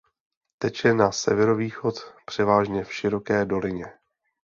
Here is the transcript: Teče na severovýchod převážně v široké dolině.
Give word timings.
Teče 0.57 0.93
na 0.93 1.11
severovýchod 1.11 1.95
převážně 2.25 2.83
v 2.83 2.93
široké 2.93 3.45
dolině. 3.45 3.85